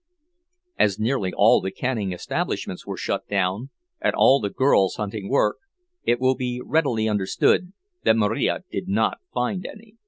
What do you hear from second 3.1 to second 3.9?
down,